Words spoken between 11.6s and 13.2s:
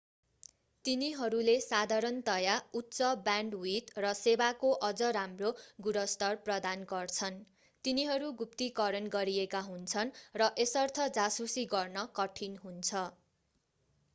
गर्न कठिन हुन्छ